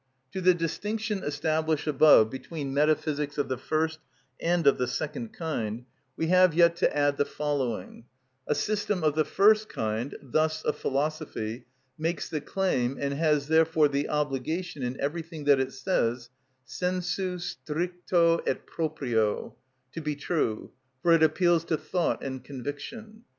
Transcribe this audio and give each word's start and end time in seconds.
To 0.31 0.41
the 0.41 0.55
distinction 0.55 1.21
established 1.23 1.85
above 1.85 2.31
between 2.31 2.73
metaphysics 2.73 3.37
of 3.37 3.49
the 3.49 3.57
first 3.59 3.99
and 4.39 4.65
of 4.65 4.79
the 4.79 4.87
second 4.87 5.31
kind, 5.31 5.85
we 6.17 6.25
have 6.29 6.55
yet 6.55 6.75
to 6.77 6.97
add 6.97 7.17
the 7.17 7.23
following:—A 7.25 8.55
system 8.55 9.03
of 9.03 9.13
the 9.13 9.23
first 9.23 9.69
kind, 9.69 10.17
thus 10.19 10.65
a 10.65 10.73
philosophy, 10.73 11.67
makes 11.99 12.29
the 12.29 12.41
claim, 12.41 12.97
and 12.99 13.13
has 13.13 13.47
therefore 13.47 13.89
the 13.89 14.09
obligation, 14.09 14.81
in 14.81 14.99
everything 14.99 15.43
that 15.43 15.59
it 15.59 15.71
says, 15.71 16.31
sensu 16.65 17.35
stricto 17.37 18.41
et 18.47 18.65
proprio, 18.65 19.53
to 19.91 20.01
be 20.01 20.15
true, 20.15 20.71
for 21.03 21.13
it 21.13 21.21
appeals 21.21 21.63
to 21.65 21.77
thought 21.77 22.23
and 22.23 22.43
conviction. 22.43 23.21